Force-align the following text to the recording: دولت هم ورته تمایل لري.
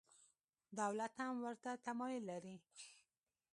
دولت 0.79 1.13
هم 1.21 1.33
ورته 1.45 1.71
تمایل 1.85 2.23
لري. 2.31 2.55